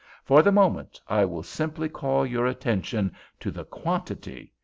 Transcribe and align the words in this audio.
For 0.23 0.41
the 0.41 0.51
moment, 0.51 0.99
I 1.07 1.25
will 1.25 1.43
simply 1.43 1.87
call 1.87 2.25
your 2.25 2.47
attention 2.47 3.13
to 3.39 3.51
the 3.51 3.63
quantity. 3.65 4.51